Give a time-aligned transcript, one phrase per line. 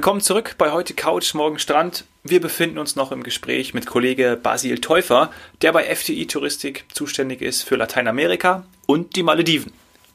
[0.00, 2.06] Willkommen zurück bei heute Couch, morgen Strand.
[2.24, 5.30] Wir befinden uns noch im Gespräch mit Kollege Basil Täufer,
[5.60, 9.74] der bei FTI Touristik zuständig ist für Lateinamerika und die Malediven.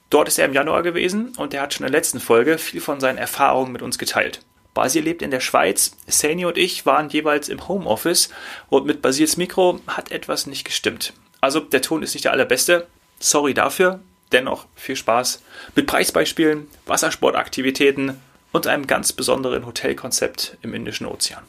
[0.10, 2.82] Dort ist er im Januar gewesen und er hat schon in der letzten Folge viel
[2.82, 4.40] von seinen Erfahrungen mit uns geteilt.
[4.74, 8.30] Basil lebt in der Schweiz, Sani und ich waren jeweils im Homeoffice
[8.70, 11.14] und mit Basils Mikro hat etwas nicht gestimmt.
[11.42, 12.88] Also der Ton ist nicht der allerbeste.
[13.20, 14.00] Sorry dafür.
[14.32, 15.44] Dennoch viel Spaß
[15.76, 18.20] mit Preisbeispielen, Wassersportaktivitäten
[18.56, 21.44] und einem ganz besonderen Hotelkonzept im Indischen Ozean.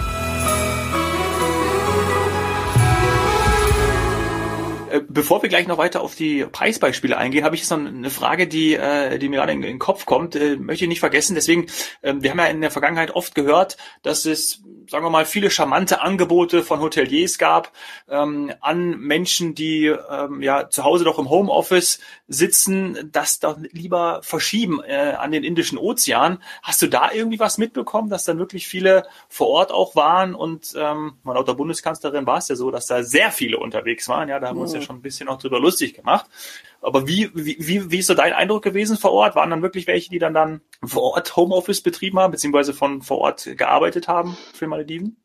[4.91, 8.11] Äh, bevor wir gleich noch weiter auf die Preisbeispiele eingehen, habe ich jetzt noch eine
[8.11, 10.35] Frage, die, äh, die mir gerade in, den Kopf kommt.
[10.35, 11.37] Äh, möchte ich nicht vergessen.
[11.37, 11.67] Deswegen,
[12.03, 15.51] ähm, wir haben ja in der Vergangenheit oft gehört, dass es sagen wir mal, viele
[15.51, 17.73] charmante Angebote von Hoteliers gab
[18.09, 24.21] ähm, an Menschen, die ähm, ja zu Hause doch im Homeoffice sitzen, das doch lieber
[24.23, 26.43] verschieben äh, an den Indischen Ozean.
[26.63, 30.75] Hast du da irgendwie was mitbekommen, dass dann wirklich viele vor Ort auch waren und
[30.77, 34.29] ähm, laut der Bundeskanzlerin war es ja so, dass da sehr viele unterwegs waren.
[34.29, 34.85] Ja, da haben wir uns ja mhm.
[34.85, 36.27] schon ein bisschen auch drüber lustig gemacht.
[36.87, 39.35] Aber wie, wie, wie ist so dein Eindruck gewesen vor Ort?
[39.35, 43.19] Waren dann wirklich welche, die dann dann vor Ort Homeoffice betrieben haben, beziehungsweise von vor
[43.19, 45.17] Ort gearbeitet haben für Malediven?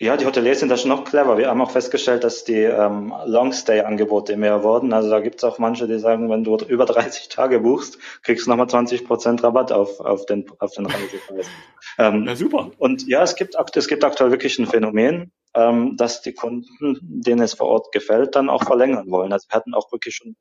[0.00, 1.38] Ja, die Hoteliers sind da schon noch clever.
[1.38, 4.92] Wir haben auch festgestellt, dass die ähm, Longstay-Angebote mehr wurden.
[4.92, 8.46] Also da gibt es auch manche, die sagen, wenn du über 30 Tage buchst, kriegst
[8.46, 11.46] du nochmal 20 Prozent Rabatt auf, auf den, auf den Reisepreis.
[11.98, 12.72] ähm, ja, super.
[12.78, 17.42] Und ja, es gibt, es gibt aktuell wirklich ein Phänomen, ähm, dass die Kunden, denen
[17.42, 19.32] es vor Ort gefällt, dann auch verlängern wollen.
[19.32, 20.36] Also wir hatten auch wirklich schon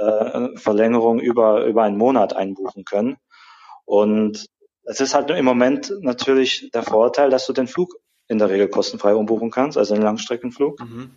[0.00, 3.16] äh, Verlängerung über, über einen Monat einbuchen können.
[3.84, 4.46] Und
[4.84, 7.94] es ist halt im Moment natürlich der Vorteil, dass du den Flug
[8.28, 10.80] in der Regel kostenfrei umbuchen kannst, also einen Langstreckenflug.
[10.80, 11.10] Mhm.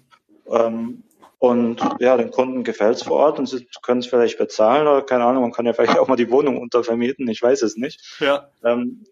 [0.47, 1.03] Ähm,
[1.39, 5.01] und ja, den Kunden gefällt es vor Ort und sie können es vielleicht bezahlen oder
[5.01, 8.17] keine Ahnung, man kann ja vielleicht auch mal die Wohnung untervermieten, ich weiß es nicht.
[8.19, 8.49] Ja.
[8.63, 9.03] Ähm,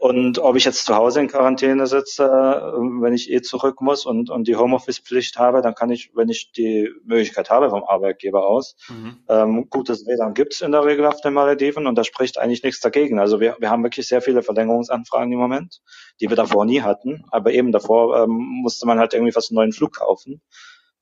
[0.00, 4.06] und ob ich jetzt zu Hause in Quarantäne sitze, äh, wenn ich eh zurück muss
[4.06, 8.46] und, und die Homeoffice-Pflicht habe, dann kann ich, wenn ich die Möglichkeit habe vom Arbeitgeber
[8.46, 9.16] aus, mhm.
[9.28, 12.80] ähm, gutes WLAN gibt's in der Regel auf den Malediven und da spricht eigentlich nichts
[12.80, 13.18] dagegen.
[13.18, 15.80] Also wir, wir haben wirklich sehr viele Verlängerungsanfragen im Moment,
[16.20, 17.24] die wir davor nie hatten.
[17.30, 20.40] Aber eben davor ähm, musste man halt irgendwie fast einen neuen Flug kaufen,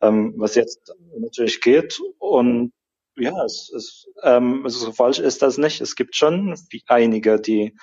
[0.00, 2.00] ähm, was jetzt natürlich geht.
[2.18, 2.72] Und
[3.18, 5.80] ja, es ist, ähm, so falsch ist das nicht.
[5.80, 6.54] Es gibt schon
[6.86, 7.76] einige, die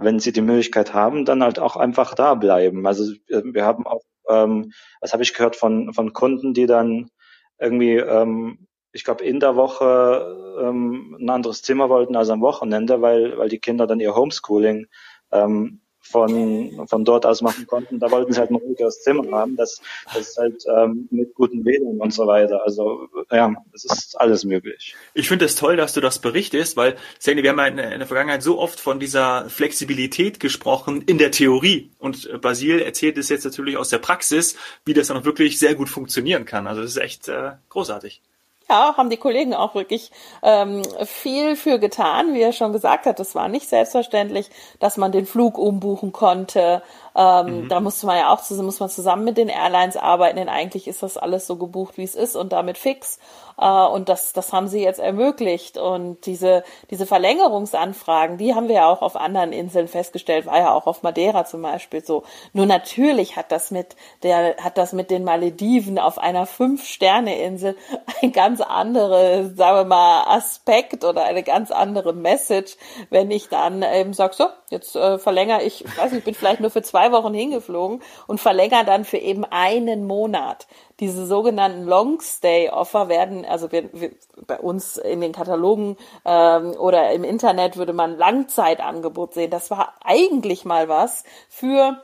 [0.00, 2.86] wenn sie die Möglichkeit haben, dann halt auch einfach da bleiben.
[2.86, 7.10] Also äh, wir haben auch, ähm, was habe ich gehört von, von Kunden, die dann
[7.58, 13.02] irgendwie, ähm, ich glaube, in der Woche ähm, ein anderes Zimmer wollten als am Wochenende,
[13.02, 14.86] weil, weil die Kinder dann ihr Homeschooling
[15.32, 17.98] ähm, von, von dort aus machen konnten.
[18.00, 19.80] Da wollten sie halt ein ruhigeres Zimmer haben, das,
[20.12, 22.62] das halt ähm, mit guten Wählern und so weiter.
[22.64, 24.96] Also ja, es ist alles möglich.
[25.14, 27.78] Ich finde es das toll, dass du das berichtest, weil Sandy, wir haben ja in,
[27.78, 31.90] in der Vergangenheit so oft von dieser Flexibilität gesprochen in der Theorie.
[31.98, 35.74] Und Basil erzählt es jetzt natürlich aus der Praxis, wie das dann auch wirklich sehr
[35.74, 36.66] gut funktionieren kann.
[36.66, 38.22] Also das ist echt äh, großartig.
[38.70, 40.12] Ja, haben die Kollegen auch wirklich
[40.44, 42.34] ähm, viel für getan.
[42.34, 44.48] Wie er schon gesagt hat, es war nicht selbstverständlich,
[44.78, 46.80] dass man den Flug umbuchen konnte.
[47.14, 47.68] Ähm, mhm.
[47.68, 51.02] Da musste man ja auch muss man zusammen mit den Airlines arbeiten, denn eigentlich ist
[51.02, 53.18] das alles so gebucht, wie es ist und damit fix.
[53.60, 55.76] Äh, und das, das haben sie jetzt ermöglicht.
[55.76, 60.72] Und diese, diese Verlängerungsanfragen, die haben wir ja auch auf anderen Inseln festgestellt, war ja
[60.72, 62.24] auch auf Madeira zum Beispiel so.
[62.52, 67.76] Nur natürlich hat das mit der, hat das mit den Malediven auf einer Fünf-Sterne-Insel
[68.22, 72.76] ein ganz andere, sagen wir mal, Aspekt oder eine ganz andere Message,
[73.10, 76.34] wenn ich dann eben sag, so, jetzt äh, verlängere ich, ich weiß nicht, ich bin
[76.34, 80.66] vielleicht nur für zwei Wochen hingeflogen und verlängere dann für eben einen Monat
[81.00, 84.12] diese sogenannten Long-Stay-Offer werden, also wir, wir,
[84.46, 89.50] bei uns in den Katalogen ähm, oder im Internet würde man Langzeitangebot sehen.
[89.50, 92.02] Das war eigentlich mal was für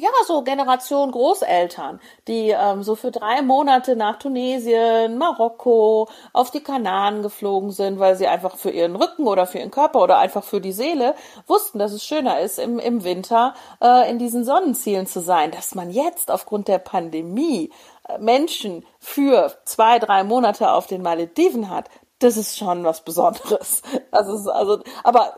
[0.00, 6.62] ja, so Generation Großeltern, die ähm, so für drei Monate nach Tunesien, Marokko, auf die
[6.62, 10.42] Kanaren geflogen sind, weil sie einfach für ihren Rücken oder für ihren Körper oder einfach
[10.42, 11.14] für die Seele
[11.46, 15.50] wussten, dass es schöner ist, im, im Winter äh, in diesen Sonnenzielen zu sein.
[15.50, 17.70] Dass man jetzt aufgrund der Pandemie
[18.08, 23.82] äh, Menschen für zwei, drei Monate auf den Malediven hat, das ist schon was Besonderes.
[24.12, 25.36] Also, also, aber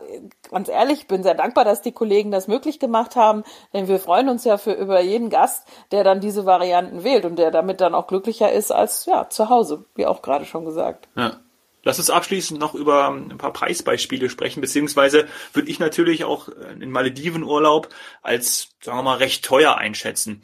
[0.49, 3.99] ganz ehrlich, ich bin sehr dankbar, dass die Kollegen das möglich gemacht haben, denn wir
[3.99, 7.81] freuen uns ja für über jeden Gast, der dann diese Varianten wählt und der damit
[7.81, 11.07] dann auch glücklicher ist als ja zu Hause, wie auch gerade schon gesagt.
[11.15, 11.39] Ja.
[11.83, 16.91] Lass uns abschließend noch über ein paar Preisbeispiele sprechen, beziehungsweise würde ich natürlich auch den
[16.91, 17.89] Maledivenurlaub
[18.21, 20.41] als, sagen wir mal, recht teuer einschätzen.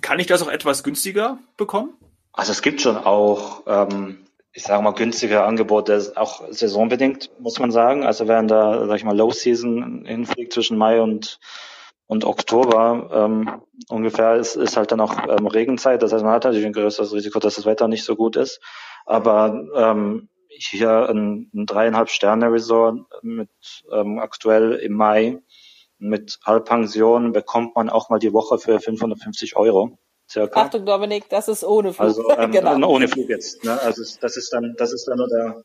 [0.00, 1.94] Kann ich das auch etwas günstiger bekommen?
[2.32, 4.23] Also es gibt schon auch ähm,
[4.54, 8.04] ich sage mal, günstige Angebote, auch saisonbedingt, muss man sagen.
[8.04, 11.38] Also in der, sag ich mal, Low Season hinfliegt zwischen Mai und
[12.06, 16.02] und Oktober ähm, ungefähr ist, ist halt dann auch ähm, Regenzeit.
[16.02, 18.60] Das heißt, man hat natürlich ein größeres Risiko, dass das Wetter nicht so gut ist.
[19.06, 23.48] Aber ähm, hier ein, ein dreieinhalb Sterne Resort mit
[23.90, 25.40] ähm, aktuell im Mai
[25.98, 29.98] mit Halbpension bekommt man auch mal die Woche für 550 Euro.
[30.28, 30.62] Circa.
[30.62, 32.06] Achtung, Dominik, das ist ohne Flug.
[32.06, 32.88] Also ähm, genau.
[32.88, 33.64] ohne Flug jetzt.
[33.64, 33.80] Ne?
[33.80, 35.62] Also das ist dann, das ist dann nur der,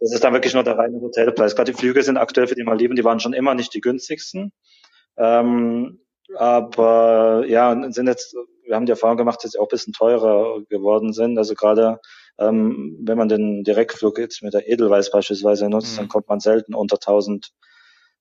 [0.00, 1.56] das ist dann wirklich nur der reine Hotelpreis.
[1.56, 4.52] Gerade die Flüge sind aktuell für die Maldiven, die waren schon immer nicht die günstigsten.
[5.16, 6.00] Ähm,
[6.36, 10.62] aber ja, sind jetzt, wir haben die Erfahrung gemacht, dass sie auch ein bisschen teurer
[10.68, 11.38] geworden sind.
[11.38, 11.98] Also gerade
[12.38, 15.96] ähm, wenn man den Direktflug jetzt mit der Edelweiss beispielsweise nutzt, mhm.
[15.98, 17.50] dann kommt man selten unter 1000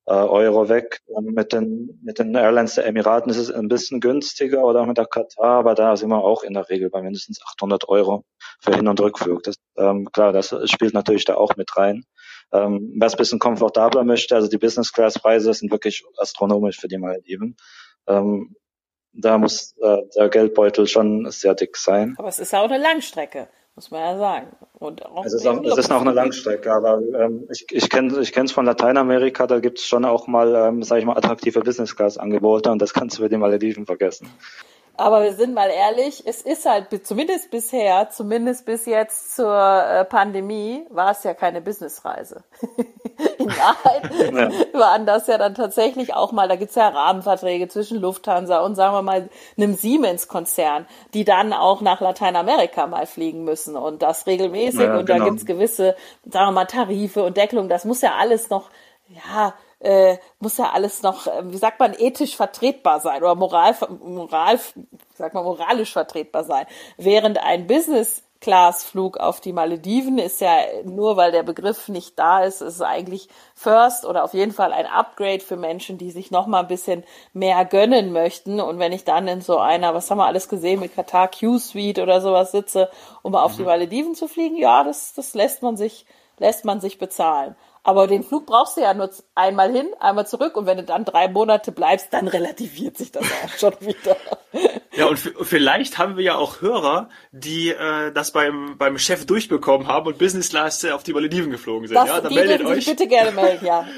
[0.06, 1.02] äh, Euro weg.
[1.22, 5.06] Mit den, mit den Airlines der Emiraten ist es ein bisschen günstiger oder mit der
[5.06, 8.26] Katar, aber da sind wir auch in der Regel bei mindestens 800 Euro
[8.60, 9.44] für Hin- und Rückflug.
[9.44, 12.06] Das, ähm, klar, das spielt natürlich da auch mit rein.
[12.52, 16.80] Ähm, wer es ein bisschen komfortabler möchte, also die Business Class Preise sind wirklich astronomisch
[16.80, 17.56] für die Malediven.
[18.08, 18.56] Ähm,
[19.14, 22.16] da muss äh, der Geldbeutel schon sehr dick sein.
[22.18, 24.48] Aber es ist auch eine Langstrecke muss man ja sagen.
[24.74, 28.20] Und auch es ist, auch, es ist auch eine Langstrecke, aber ähm, ich, ich kenne
[28.20, 31.18] ich kenne es von Lateinamerika, da gibt es schon auch mal, ähm, sage ich mal,
[31.18, 34.30] attraktive Business-Class-Angebote und das kannst du für die Malediven vergessen.
[34.98, 40.06] Aber wir sind mal ehrlich, es ist halt zumindest bisher, zumindest bis jetzt zur äh,
[40.06, 42.44] Pandemie, war es ja keine Businessreise.
[43.38, 44.80] In Wahrheit ja.
[44.80, 48.96] waren das ja dann tatsächlich auch mal, da gibt's ja Rahmenverträge zwischen Lufthansa und sagen
[48.96, 54.82] wir mal einem Siemens-Konzern, die dann auch nach Lateinamerika mal fliegen müssen und das regelmäßig
[54.82, 55.20] ja, und genau.
[55.20, 55.96] da gibt's gewisse,
[56.30, 58.70] sagen wir mal, Tarife und Deckelung, das muss ja alles noch,
[59.08, 63.76] ja, äh, muss ja alles noch, äh, wie sagt man, ethisch vertretbar sein oder moral,
[64.04, 64.60] moral,
[65.16, 66.66] sag mal, moralisch vertretbar sein.
[66.98, 72.44] Während ein Business Class-Flug auf die Malediven ist ja nur, weil der Begriff nicht da
[72.44, 76.48] ist, ist eigentlich First oder auf jeden Fall ein Upgrade für Menschen, die sich noch
[76.48, 77.04] mal ein bisschen
[77.34, 78.60] mehr gönnen möchten.
[78.60, 82.00] Und wenn ich dann in so einer, was haben wir alles gesehen, mit Qatar Q-Suite
[82.00, 82.90] oder sowas sitze,
[83.22, 83.58] um auf mhm.
[83.58, 86.08] die Malediven zu fliegen, ja, das, das lässt man sich,
[86.40, 87.56] lässt man sich bezahlen.
[87.84, 91.04] Aber den Flug brauchst du ja nur einmal hin, einmal zurück und wenn du dann
[91.04, 94.16] drei Monate bleibst, dann relativiert sich das auch schon wieder.
[94.94, 99.88] Ja, und vielleicht haben wir ja auch Hörer, die äh, das beim, beim Chef durchbekommen
[99.88, 101.96] haben und Business Class auf die Malediven geflogen sind.
[101.96, 102.86] Das, ja, dann meldet euch.
[102.86, 103.88] bitte gerne melden, ja.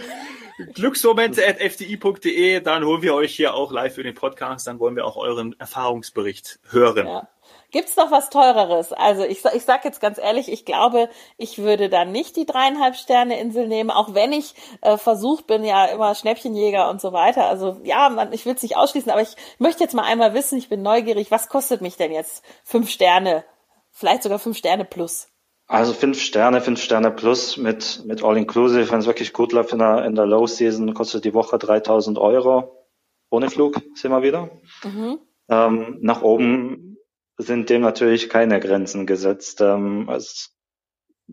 [0.74, 5.18] Glücksmomente.fdi.de, dann holen wir euch hier auch live für den Podcast, dann wollen wir auch
[5.18, 7.08] euren Erfahrungsbericht hören.
[7.08, 7.28] Ja.
[7.72, 8.94] Gibt's noch was teureres?
[8.94, 12.96] Also ich, ich sag jetzt ganz ehrlich, ich glaube, ich würde dann nicht die dreieinhalb
[12.96, 17.48] Sterne Insel nehmen, auch wenn ich äh, versucht bin, ja immer Schnäppchenjäger und so weiter.
[17.48, 20.60] Also ja, man, ich will es nicht ausschließen, aber ich möchte jetzt mal einmal wissen,
[20.60, 23.44] ich bin neugierig, was kostet mich denn jetzt fünf Sterne,
[23.90, 25.33] vielleicht sogar fünf Sterne plus?
[25.74, 29.80] Also fünf Sterne, fünf Sterne plus mit, mit All-Inclusive, wenn es wirklich gut läuft in
[29.80, 32.86] der, in der Low Season, kostet die Woche 3000 Euro.
[33.32, 34.52] Ohne Flug sind wir wieder.
[34.84, 35.18] Mhm.
[35.50, 36.98] Ähm, nach oben
[37.40, 39.62] sind dem natürlich keine Grenzen gesetzt.
[39.62, 40.50] Ähm, also,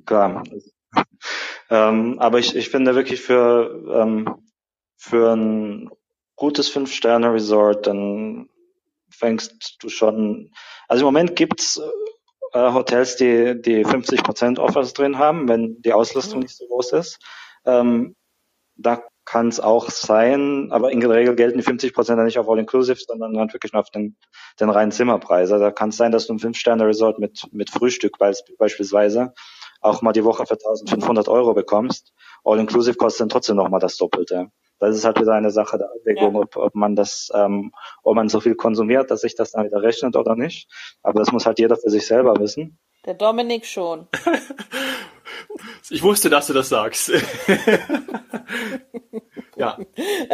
[0.06, 0.42] klar.
[1.68, 4.36] ähm, aber ich, ich finde wirklich für, ähm,
[4.96, 5.90] für ein
[6.36, 8.48] gutes Fünf-Sterne-Resort, dann
[9.10, 10.50] fängst du schon,
[10.88, 11.78] also im Moment gibt's
[12.52, 16.44] äh, Hotels, die, die 50% Offers drin haben, wenn die Auslastung mhm.
[16.44, 17.18] nicht so groß ist.
[17.64, 18.14] Ähm,
[18.76, 22.38] da kann es auch sein, aber in der Regel gelten die 50 Prozent dann nicht
[22.38, 24.16] auf All-Inclusive, sondern dann wirklich nur auf den,
[24.58, 25.52] den reinen Zimmerpreis.
[25.52, 29.32] Also da kann es sein, dass du ein Fünf-Sterne-Resort mit, mit Frühstück beispielsweise
[29.80, 32.12] auch mal die Woche für 1500 Euro bekommst.
[32.44, 34.50] All-Inclusive kostet dann trotzdem nochmal das Doppelte.
[34.80, 36.40] Das ist halt wieder eine Sache der Abwägung, ja.
[36.40, 37.72] ob, ob man das, ähm,
[38.02, 40.68] ob man so viel konsumiert, dass sich das dann wieder rechnet oder nicht.
[41.02, 42.78] Aber das muss halt jeder für sich selber wissen.
[43.04, 44.08] Der Dominik schon.
[45.90, 47.10] ich wusste, dass du das sagst.
[49.56, 49.78] ja.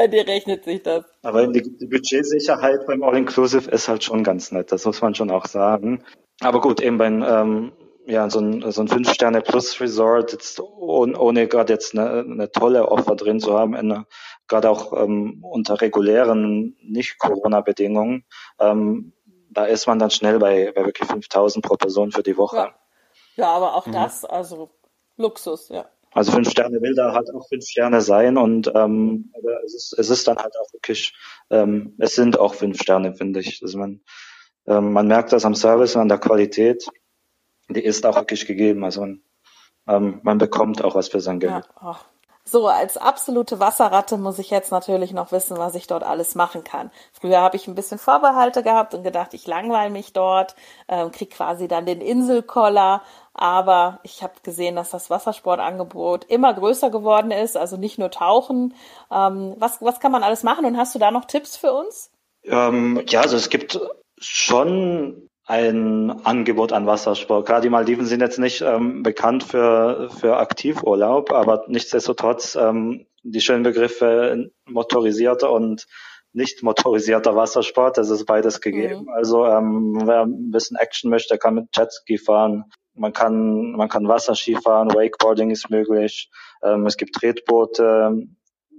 [0.08, 1.04] Dir rechnet sich das.
[1.22, 5.30] Aber die, die Budgetsicherheit beim All-Inclusive ist halt schon ganz nett, das muss man schon
[5.30, 6.02] auch sagen.
[6.40, 7.72] Aber gut, eben beim ähm,
[8.06, 13.16] ja, so ein, so ein Fünf-Sterne-Plus-Resort, jetzt ohne, ohne gerade jetzt eine, eine tolle Offer
[13.16, 14.06] drin zu haben,
[14.48, 18.24] gerade auch ähm, unter regulären Nicht-Corona-Bedingungen,
[18.58, 19.12] ähm,
[19.50, 22.56] da ist man dann schnell bei, bei wirklich 5000 pro Person für die Woche.
[22.56, 22.74] Ja,
[23.36, 23.92] ja aber auch mhm.
[23.92, 24.70] das, also
[25.16, 25.86] Luxus, ja.
[26.12, 29.98] Also fünf Sterne will da halt auch fünf Sterne sein und ähm, aber es ist,
[29.98, 31.14] es ist dann halt auch wirklich,
[31.50, 33.60] ähm, es sind auch fünf Sterne, finde ich.
[33.62, 34.00] Also man,
[34.66, 36.86] ähm, man merkt das am Service und an der Qualität.
[37.68, 38.84] Die ist auch wirklich gegeben.
[38.84, 39.20] Also man,
[39.88, 41.64] ähm, man bekommt auch was für sein Geld.
[41.80, 41.98] Ja,
[42.48, 46.62] so, als absolute Wasserratte muss ich jetzt natürlich noch wissen, was ich dort alles machen
[46.62, 46.92] kann.
[47.12, 50.54] Früher habe ich ein bisschen Vorbehalte gehabt und gedacht, ich langweile mich dort,
[50.86, 53.02] ähm, krieg quasi dann den Inselkoller.
[53.34, 58.74] Aber ich habe gesehen, dass das Wassersportangebot immer größer geworden ist, also nicht nur Tauchen.
[59.10, 62.12] Ähm, was, was kann man alles machen und hast du da noch Tipps für uns?
[62.44, 63.80] Ähm, ja, also es gibt
[64.18, 67.46] schon ein Angebot an Wassersport.
[67.46, 73.40] Gerade die Maldiven sind jetzt nicht ähm, bekannt für, für Aktivurlaub, aber nichtsdestotrotz ähm, die
[73.40, 75.86] schönen Begriffe motorisierter und
[76.32, 79.04] nicht motorisierter Wassersport, das ist beides gegeben.
[79.04, 79.08] Mhm.
[79.08, 82.64] Also ähm, wer ein bisschen Action möchte, kann mit Jetski fahren.
[82.94, 86.30] Man kann, man kann Wasserski fahren, Wakeboarding ist möglich.
[86.62, 88.26] Ähm, es gibt Tretboote,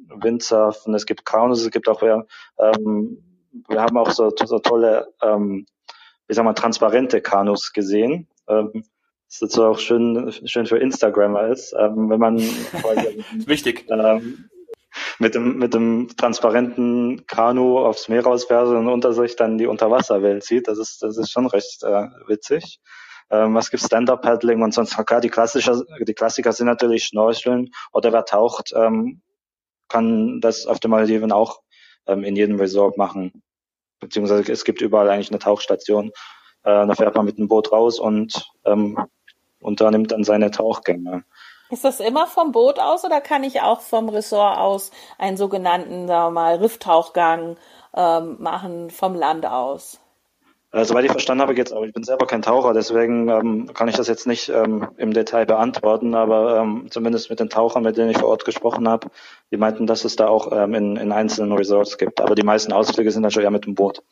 [0.09, 3.23] Windsurfen, es gibt Kanus, es gibt auch, ähm,
[3.69, 5.65] wir haben auch so, so tolle, ähm,
[6.27, 8.27] wie sagen wir, transparente Kanus gesehen.
[8.47, 8.83] Ähm,
[9.29, 12.37] das ist auch schön, schön für Instagrammer ist, ähm, wenn man
[13.45, 14.49] wichtig ähm,
[15.19, 20.43] mit dem mit dem transparenten Kanu aufs Meer rausfährt und unter sich dann die Unterwasserwelt
[20.43, 20.67] sieht.
[20.67, 22.79] Das ist das ist schon recht äh, witzig.
[23.29, 28.13] Ähm, was gibt Stand-up-Paddling und sonst klar die Klassiker die Klassiker sind natürlich Schnorcheln oder
[28.13, 29.21] wer taucht ähm,
[29.89, 31.59] kann das auf den Malediven auch
[32.07, 33.43] ähm, in jedem Resort machen
[33.99, 36.09] beziehungsweise es gibt überall eigentlich eine Tauchstation.
[36.63, 38.97] Äh, da fährt man mit dem Boot raus und ähm,
[39.59, 41.23] unternimmt dann seine Tauchgänge.
[41.69, 46.07] Ist das immer vom Boot aus oder kann ich auch vom Ressort aus einen sogenannten,
[46.07, 47.57] sagen wir mal, Rifftauchgang
[47.93, 49.99] ähm, machen vom Land aus?
[50.71, 51.83] Äh, soweit ich verstanden habe, geht's auch.
[51.83, 55.45] Ich bin selber kein Taucher, deswegen ähm, kann ich das jetzt nicht ähm, im Detail
[55.45, 59.07] beantworten, aber ähm, zumindest mit den Tauchern, mit denen ich vor Ort gesprochen habe,
[59.49, 62.19] die meinten, dass es da auch ähm, in, in einzelnen Resorts gibt.
[62.19, 64.03] Aber die meisten Ausflüge sind schon eher mit dem Boot.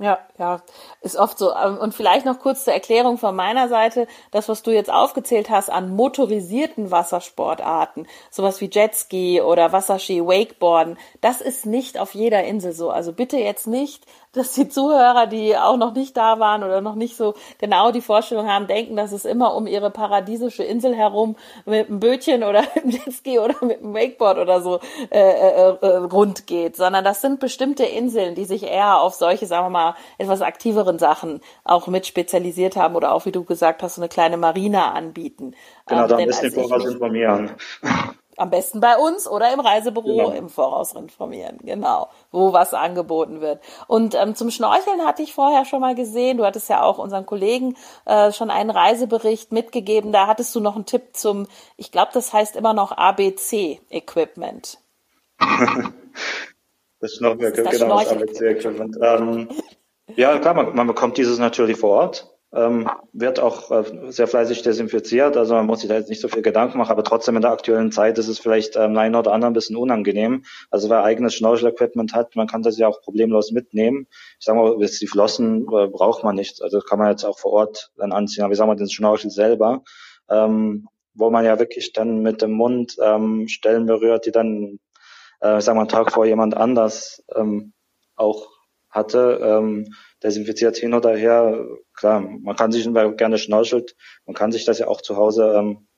[0.00, 0.62] Ja, ja,
[1.00, 1.52] ist oft so.
[1.52, 4.06] Ähm, und vielleicht noch kurz zur Erklärung von meiner Seite.
[4.30, 10.98] Das, was du jetzt aufgezählt hast an motorisierten Wassersportarten, sowas wie Jetski oder Wasserski, Wakeboarden,
[11.20, 12.90] das ist nicht auf jeder Insel so.
[12.90, 16.94] Also bitte jetzt nicht dass die Zuhörer, die auch noch nicht da waren oder noch
[16.94, 21.36] nicht so genau die Vorstellung haben, denken, dass es immer um ihre paradiesische Insel herum
[21.64, 25.76] mit einem Bötchen oder mit einem Jetski oder mit einem Wakeboard oder so äh, äh,
[25.80, 29.70] äh, rund geht, sondern das sind bestimmte Inseln, die sich eher auf solche, sagen wir
[29.70, 29.87] mal,
[30.18, 34.08] etwas aktiveren Sachen auch mit spezialisiert haben oder auch, wie du gesagt hast, so eine
[34.08, 35.54] kleine Marina anbieten.
[35.86, 37.50] Genau, ähm, da müssen wir vorher informieren.
[38.38, 40.30] Am besten bei uns oder im Reisebüro genau.
[40.30, 43.60] im Voraus informieren, genau, wo was angeboten wird.
[43.88, 47.26] Und ähm, zum Schnorcheln hatte ich vorher schon mal gesehen, du hattest ja auch unseren
[47.26, 52.12] Kollegen äh, schon einen Reisebericht mitgegeben, da hattest du noch einen Tipp zum, ich glaube,
[52.14, 54.78] das heißt immer noch ABC-Equipment.
[57.00, 58.98] das Schnorcheln, genau, das ABC-Equipment.
[59.02, 59.48] Ähm,
[60.16, 64.62] ja, klar, man, man bekommt dieses natürlich vor Ort ähm, wird auch äh, sehr fleißig
[64.62, 67.42] desinfiziert, also man muss sich da jetzt nicht so viel Gedanken machen, aber trotzdem in
[67.42, 70.44] der aktuellen Zeit ist es vielleicht ähm, einen oder anderen ein bisschen unangenehm.
[70.70, 74.06] Also wer eigenes Schnorchel-Equipment hat, man kann das ja auch problemlos mitnehmen.
[74.38, 77.52] Ich sage mal, die Flossen äh, braucht man nicht, also kann man jetzt auch vor
[77.52, 79.82] Ort dann anziehen, aber ich sage mal, den Schnorchel selber,
[80.30, 84.78] ähm, wo man ja wirklich dann mit dem Mund ähm, Stellen berührt, die dann,
[85.42, 87.74] äh, ich sag mal, einen Tag vor jemand anders ähm,
[88.16, 88.57] auch
[88.90, 91.66] hatte, ähm, desinfiziert hin oder her.
[91.94, 95.88] Klar, man kann sich, gerne schnorchelt, man kann sich das ja auch zu Hause ähm,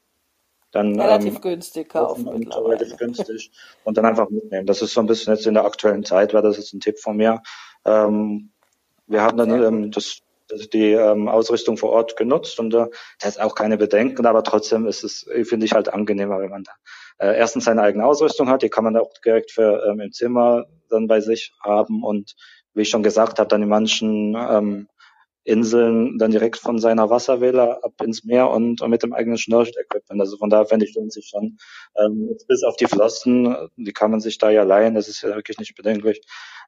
[0.73, 3.50] dann relativ ähm, günstig kaufen und relativ günstig
[3.85, 4.66] und dann einfach mitnehmen.
[4.66, 6.99] Das ist so ein bisschen jetzt in der aktuellen Zeit, wäre das jetzt ein Tipp
[6.99, 7.42] von mir.
[7.85, 8.52] Ähm,
[9.06, 10.20] wir haben dann ähm, das,
[10.73, 12.87] die ähm, Ausrüstung vor Ort genutzt und äh,
[13.18, 16.64] das ist auch keine Bedenken, aber trotzdem ist es, finde ich halt angenehmer, wenn man
[16.64, 16.73] da
[17.18, 20.66] äh, erstens seine eigene Ausrüstung hat, die kann man auch direkt für ähm, im Zimmer
[20.88, 22.35] dann bei sich haben und
[22.75, 24.89] wie ich schon gesagt habe, dann in manchen ähm,
[25.45, 30.21] Inseln dann direkt von seiner Wasserwähler ab ins Meer und, und mit dem eigenen Schnorchel-Equipment.
[30.21, 31.59] Also von daher fände ich, lohnt sich schon.
[31.97, 35.35] Ähm, bis auf die Flossen, die kann man sich da ja leihen, das ist ja
[35.35, 36.21] wirklich nicht bedenklich,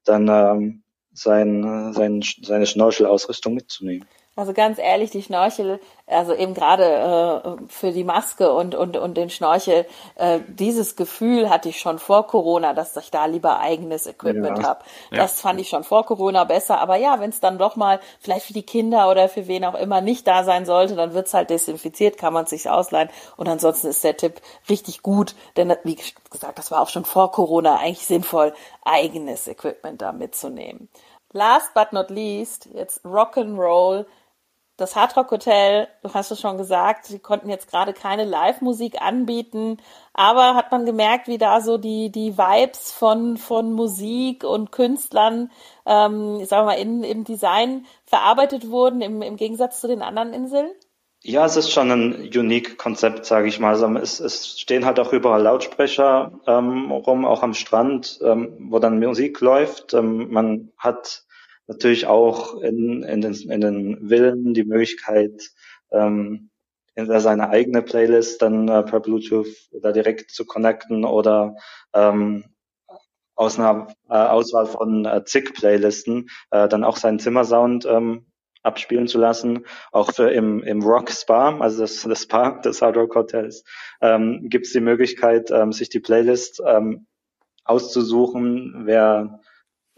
[0.04, 0.82] dann ähm,
[1.12, 4.06] sein, sein, seine Schnorchelausrüstung mitzunehmen.
[4.34, 9.14] Also ganz ehrlich, die Schnorchel, also eben gerade äh, für die Maske und, und, und
[9.14, 9.84] den Schnorchel,
[10.14, 14.64] äh, dieses Gefühl hatte ich schon vor Corona, dass ich da lieber eigenes Equipment ja.
[14.64, 14.84] habe.
[15.10, 15.48] Das ja.
[15.48, 16.80] fand ich schon vor Corona besser.
[16.80, 19.74] Aber ja, wenn es dann doch mal vielleicht für die Kinder oder für wen auch
[19.74, 23.10] immer nicht da sein sollte, dann wird's halt desinfiziert, kann man sich ausleihen.
[23.36, 25.98] Und ansonsten ist der Tipp richtig gut, denn wie
[26.30, 30.88] gesagt, das war auch schon vor Corona eigentlich sinnvoll, eigenes Equipment da mitzunehmen.
[31.34, 34.06] Last but not least, jetzt Rock'n'Roll
[34.76, 39.76] das Hardrock Hotel, du hast es schon gesagt, sie konnten jetzt gerade keine Live-Musik anbieten,
[40.14, 45.50] aber hat man gemerkt, wie da so die, die Vibes von, von Musik und Künstlern,
[45.86, 50.32] ähm, ich sag mal, in, im Design verarbeitet wurden, im, im Gegensatz zu den anderen
[50.32, 50.70] Inseln?
[51.24, 53.70] Ja, es ist schon ein unique Konzept, sage ich mal.
[53.70, 58.80] Also es, es stehen halt auch überall Lautsprecher ähm, rum, auch am Strand, ähm, wo
[58.80, 59.94] dann Musik läuft.
[59.94, 61.22] Ähm, man hat
[61.66, 65.50] natürlich auch in, in, den, in den Villen die Möglichkeit,
[65.90, 66.50] ähm,
[66.94, 69.48] entweder seine eigene Playlist dann äh, per Bluetooth
[69.80, 71.56] da direkt zu connecten oder
[71.94, 72.44] ähm,
[73.34, 78.26] aus einer äh, Auswahl von äh, zig Playlisten äh, dann auch seinen Zimmersound ähm,
[78.62, 79.66] abspielen zu lassen.
[79.90, 83.64] Auch für im, im Rock Spa, also das, das Spa des Hard Rock Hotels,
[84.00, 87.06] ähm, gibt es die Möglichkeit, ähm, sich die Playlist ähm,
[87.64, 89.40] auszusuchen, wer,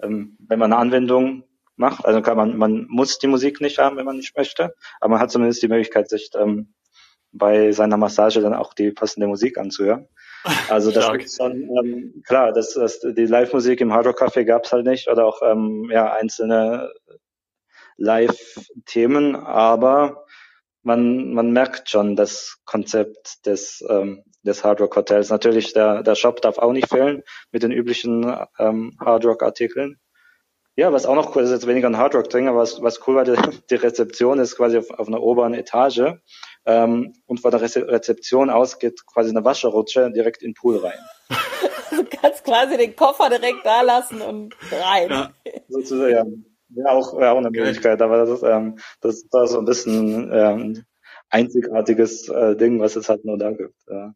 [0.00, 1.44] ähm, wenn man eine Anwendung
[1.76, 2.04] macht.
[2.04, 5.20] Also kann man, man muss die Musik nicht haben, wenn man nicht möchte, aber man
[5.20, 6.74] hat zumindest die Möglichkeit, sich ähm,
[7.32, 10.08] bei seiner Massage dann auch die passende Musik anzuhören.
[10.68, 14.72] Also das ist schon ähm, klar, das, das, die Live-Musik im Hard Rock Café gab's
[14.72, 16.92] halt nicht oder auch ähm, ja einzelne
[17.96, 20.26] Live-Themen, aber
[20.82, 25.30] man, man merkt schon das Konzept des, ähm, des Hard Rock Hotels.
[25.30, 29.98] Natürlich, der, der Shop darf auch nicht fehlen mit den üblichen ähm, Hard Rock Artikeln.
[30.76, 33.06] Ja, was auch noch cool ist, jetzt weniger ein Hard Rock Ding, aber was, was
[33.06, 33.34] cool war, die,
[33.70, 36.14] die Rezeption ist quasi auf, auf einer oberen Etage.
[36.66, 40.98] Ähm, und von der Rezeption aus geht quasi eine Wascherrutsche direkt in den Pool rein.
[41.90, 45.10] Du kannst quasi den Koffer direkt da lassen und rein.
[45.10, 45.30] Ja,
[45.68, 46.44] sozusagen.
[46.70, 50.28] Ja, auch, ja, auch eine Möglichkeit, aber das ist, ähm, das ist so ein bisschen
[50.32, 50.84] ähm,
[51.30, 53.76] einzigartiges äh, Ding, was es halt nur da gibt.
[53.88, 54.12] Ja,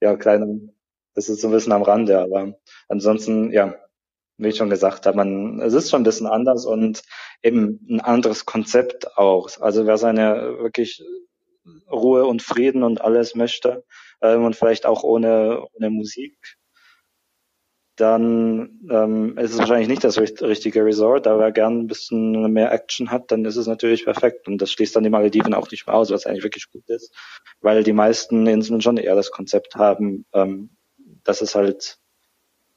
[0.00, 0.72] ja kleine,
[1.14, 2.54] das ist so ein bisschen am Rande, aber
[2.88, 3.76] ansonsten, ja,
[4.40, 7.02] wie ich schon gesagt habe, man, es ist schon ein bisschen anders und
[7.42, 9.48] eben ein anderes Konzept auch.
[9.60, 11.02] Also wer seine wirklich
[11.90, 13.84] Ruhe und Frieden und alles möchte
[14.22, 16.56] ähm, und vielleicht auch ohne, ohne Musik,
[17.96, 22.72] dann ähm, ist es wahrscheinlich nicht das richtige Resort, aber wer gern ein bisschen mehr
[22.72, 24.48] Action hat, dann ist es natürlich perfekt.
[24.48, 27.14] Und das schließt dann die Malediven auch nicht mehr aus, was eigentlich wirklich gut ist,
[27.60, 30.70] weil die meisten Inseln schon eher das Konzept haben, ähm,
[31.24, 31.98] dass es halt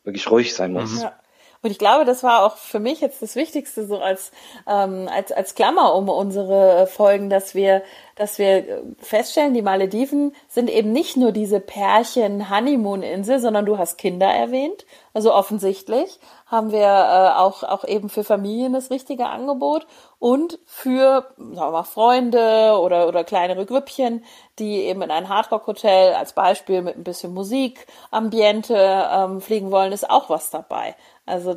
[0.03, 1.01] wirklich ruhig sein muss.
[1.01, 1.17] Ja.
[1.63, 4.31] Und ich glaube, das war auch für mich jetzt das Wichtigste so als
[4.68, 7.83] ähm, als als Klammer um unsere Folgen, dass wir
[8.16, 13.98] dass wir feststellen, die Malediven sind eben nicht nur diese Pärchen Honeymoon-Insel, sondern du hast
[13.98, 14.85] Kinder erwähnt.
[15.13, 19.85] Also offensichtlich haben wir äh, auch auch eben für Familien das richtige Angebot
[20.17, 24.25] und für sagen wir mal, Freunde oder oder kleinere Grüppchen,
[24.57, 29.91] die eben in ein Hardrock-Hotel als Beispiel mit ein bisschen Musik, Ambiente ähm, fliegen wollen,
[29.91, 30.95] ist auch was dabei.
[31.25, 31.55] Also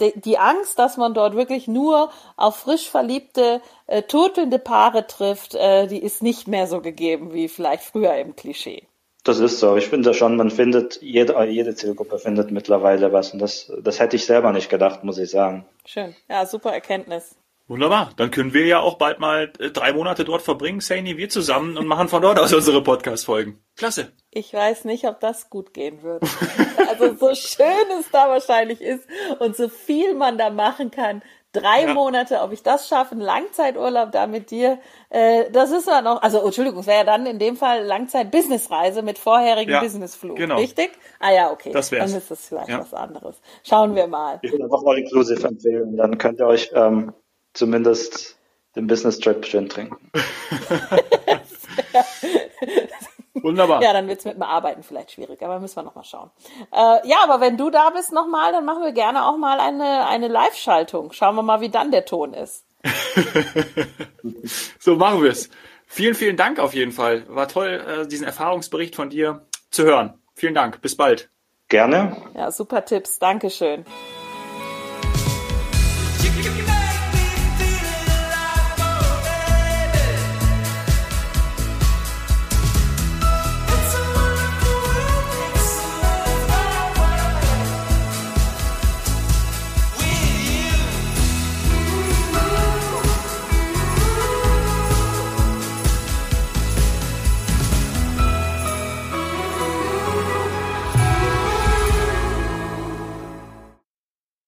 [0.00, 5.86] die Angst, dass man dort wirklich nur auf frisch verliebte, äh, turtelnde Paare trifft, äh,
[5.86, 8.89] die ist nicht mehr so gegeben wie vielleicht früher im Klischee.
[9.24, 9.76] Das ist so.
[9.76, 13.32] Ich finde schon, man findet, jede, jede Zielgruppe findet mittlerweile was.
[13.32, 15.66] Und das, das hätte ich selber nicht gedacht, muss ich sagen.
[15.84, 16.14] Schön.
[16.28, 17.36] Ja, super Erkenntnis.
[17.70, 18.10] Wunderbar.
[18.16, 21.78] Dann können wir ja auch bald mal äh, drei Monate dort verbringen, Saini, wir zusammen
[21.78, 23.62] und machen von dort aus unsere Podcast-Folgen.
[23.76, 24.10] Klasse.
[24.32, 26.26] Ich weiß nicht, ob das gut gehen würde.
[26.88, 29.06] also so schön es da wahrscheinlich ist
[29.38, 31.22] und so viel man da machen kann.
[31.52, 31.94] Drei ja.
[31.94, 36.22] Monate, ob ich das schaffe, ein Langzeiturlaub da mit dir, äh, das ist ja noch,
[36.22, 40.56] also Entschuldigung, es wäre ja dann in dem Fall Langzeit-Businessreise mit vorherigen ja, Businessflug, genau.
[40.56, 40.92] richtig?
[41.18, 41.72] Ah ja, okay.
[41.72, 42.10] Das wär's.
[42.10, 42.80] Dann ist das vielleicht ja.
[42.80, 43.40] was anderes.
[43.64, 44.38] Schauen wir mal.
[44.42, 47.12] Ich würde einfach mal Inclusive empfehlen, dann könnt ihr euch ähm,
[47.54, 48.38] zumindest
[48.76, 49.96] den Business Trip schön trinken.
[53.42, 53.82] Wunderbar.
[53.90, 56.30] Ja, dann wird's mit dem Arbeiten vielleicht schwierig, aber müssen wir nochmal schauen.
[56.72, 60.06] Äh, ja, aber wenn du da bist nochmal, dann machen wir gerne auch mal eine,
[60.06, 61.12] eine Live-Schaltung.
[61.12, 62.64] Schauen wir mal, wie dann der Ton ist.
[64.78, 65.50] so machen wir es.
[65.86, 67.24] Vielen, vielen Dank auf jeden Fall.
[67.28, 70.14] War toll, äh, diesen Erfahrungsbericht von dir zu hören.
[70.34, 70.80] Vielen Dank.
[70.80, 71.30] Bis bald.
[71.68, 72.16] Gerne.
[72.34, 73.18] Ja, super Tipps.
[73.18, 73.84] Dankeschön.